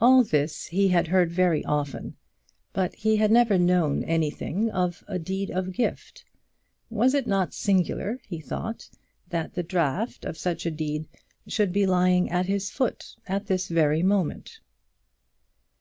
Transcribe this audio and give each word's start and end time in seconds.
All 0.00 0.22
this 0.22 0.66
he 0.66 0.86
had 0.86 1.08
heard 1.08 1.32
very 1.32 1.64
often, 1.64 2.14
but 2.72 2.94
he 2.94 3.16
had 3.16 3.32
never 3.32 3.58
known 3.58 4.04
anything 4.04 4.70
of 4.70 5.02
a 5.08 5.18
deed 5.18 5.50
of 5.50 5.72
gift. 5.72 6.24
Was 6.90 7.12
it 7.12 7.26
not 7.26 7.52
singular, 7.52 8.20
he 8.28 8.38
thought, 8.38 8.88
that 9.30 9.54
the 9.54 9.64
draft 9.64 10.24
of 10.24 10.38
such 10.38 10.64
a 10.64 10.70
deed 10.70 11.08
should 11.48 11.72
be 11.72 11.86
lying 11.86 12.30
at 12.30 12.46
his 12.46 12.70
foot 12.70 13.16
at 13.26 13.46
this 13.46 13.68
moment. 13.68 14.60